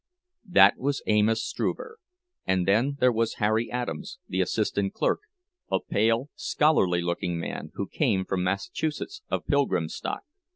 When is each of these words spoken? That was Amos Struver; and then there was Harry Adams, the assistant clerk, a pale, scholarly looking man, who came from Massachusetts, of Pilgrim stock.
That 0.49 0.79
was 0.79 1.03
Amos 1.05 1.43
Struver; 1.43 1.97
and 2.43 2.67
then 2.67 2.97
there 2.99 3.11
was 3.11 3.35
Harry 3.35 3.69
Adams, 3.69 4.17
the 4.27 4.41
assistant 4.41 4.95
clerk, 4.95 5.19
a 5.71 5.79
pale, 5.79 6.31
scholarly 6.33 7.03
looking 7.03 7.39
man, 7.39 7.69
who 7.75 7.85
came 7.87 8.25
from 8.25 8.43
Massachusetts, 8.43 9.21
of 9.29 9.45
Pilgrim 9.45 9.89
stock. 9.89 10.23